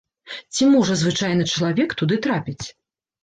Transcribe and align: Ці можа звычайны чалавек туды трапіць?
Ці 0.55 0.63
можа 0.75 0.95
звычайны 1.01 1.45
чалавек 1.51 1.93
туды 2.01 2.17
трапіць? 2.27 2.65